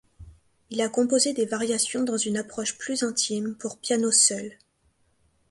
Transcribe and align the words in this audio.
Il 0.71 0.81
a 0.81 0.89
composé 0.89 1.31
des 1.33 1.45
variations 1.45 2.03
dans 2.03 2.17
une 2.17 2.35
approche 2.35 2.75
plus 2.75 3.03
intime, 3.03 3.53
pour 3.53 3.77
piano 3.77 4.09
seul. 4.11 4.57